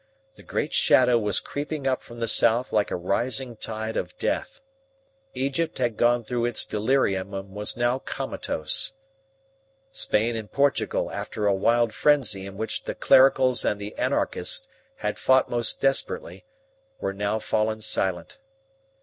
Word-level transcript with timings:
The 0.33 0.41
great 0.41 0.73
shadow 0.73 1.19
was 1.19 1.39
creeping 1.39 1.85
up 1.85 2.01
from 2.01 2.19
the 2.19 2.27
south 2.27 2.73
like 2.73 2.89
a 2.89 2.95
rising 2.95 3.55
tide 3.55 3.95
of 3.95 4.17
death. 4.17 4.59
Egypt 5.35 5.77
had 5.77 5.95
gone 5.95 6.23
through 6.23 6.45
its 6.45 6.65
delirium 6.65 7.35
and 7.35 7.51
was 7.51 7.77
now 7.77 7.99
comatose. 7.99 8.93
Spain 9.91 10.35
and 10.35 10.51
Portugal, 10.51 11.11
after 11.11 11.45
a 11.45 11.53
wild 11.53 11.93
frenzy 11.93 12.47
in 12.47 12.57
which 12.57 12.85
the 12.85 12.95
Clericals 12.95 13.63
and 13.63 13.79
the 13.79 13.95
Anarchists 13.99 14.67
had 14.95 15.19
fought 15.19 15.51
most 15.51 15.79
desperately, 15.79 16.45
were 16.99 17.13
now 17.13 17.37
fallen 17.37 17.79
silent. 17.79 18.39